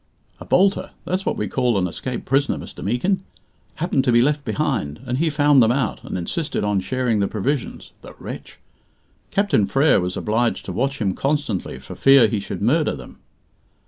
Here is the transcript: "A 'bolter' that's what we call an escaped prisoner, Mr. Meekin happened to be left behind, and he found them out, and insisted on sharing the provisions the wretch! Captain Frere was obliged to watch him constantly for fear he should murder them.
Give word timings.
"A 0.39 0.45
'bolter' 0.45 0.89
that's 1.05 1.27
what 1.27 1.37
we 1.37 1.47
call 1.47 1.77
an 1.77 1.85
escaped 1.87 2.25
prisoner, 2.25 2.57
Mr. 2.57 2.83
Meekin 2.83 3.21
happened 3.75 4.03
to 4.05 4.11
be 4.11 4.19
left 4.23 4.43
behind, 4.43 4.99
and 5.05 5.19
he 5.19 5.29
found 5.29 5.61
them 5.61 5.71
out, 5.71 6.03
and 6.03 6.17
insisted 6.17 6.63
on 6.63 6.79
sharing 6.79 7.19
the 7.19 7.27
provisions 7.27 7.91
the 8.01 8.15
wretch! 8.17 8.57
Captain 9.29 9.67
Frere 9.67 9.99
was 10.01 10.17
obliged 10.17 10.65
to 10.65 10.73
watch 10.73 10.99
him 10.99 11.13
constantly 11.13 11.77
for 11.77 11.93
fear 11.93 12.27
he 12.27 12.39
should 12.39 12.63
murder 12.63 12.95
them. 12.95 13.19